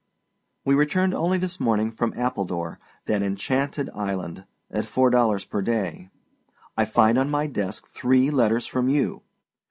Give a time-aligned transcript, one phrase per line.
[0.65, 6.09] We returned only this morning from Appledore, that enchanted island at four dollars per day.
[6.75, 9.21] I find on my desk three letters from you!